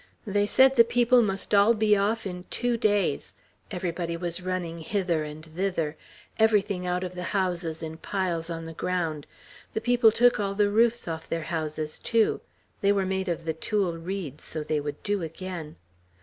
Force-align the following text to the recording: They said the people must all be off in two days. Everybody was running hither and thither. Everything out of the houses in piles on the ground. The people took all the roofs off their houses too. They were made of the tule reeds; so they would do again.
They 0.25 0.47
said 0.47 0.75
the 0.75 0.83
people 0.83 1.21
must 1.21 1.53
all 1.53 1.75
be 1.75 1.95
off 1.95 2.25
in 2.25 2.45
two 2.49 2.75
days. 2.75 3.35
Everybody 3.69 4.17
was 4.17 4.41
running 4.41 4.79
hither 4.79 5.23
and 5.23 5.45
thither. 5.45 5.95
Everything 6.39 6.87
out 6.87 7.03
of 7.03 7.13
the 7.13 7.21
houses 7.37 7.83
in 7.83 7.97
piles 7.97 8.49
on 8.49 8.65
the 8.65 8.73
ground. 8.73 9.27
The 9.75 9.81
people 9.81 10.11
took 10.11 10.39
all 10.39 10.55
the 10.55 10.71
roofs 10.71 11.07
off 11.07 11.29
their 11.29 11.43
houses 11.43 11.99
too. 11.99 12.41
They 12.81 12.91
were 12.91 13.05
made 13.05 13.29
of 13.29 13.45
the 13.45 13.53
tule 13.53 13.95
reeds; 13.95 14.43
so 14.43 14.63
they 14.63 14.79
would 14.79 15.03
do 15.03 15.21
again. 15.21 15.75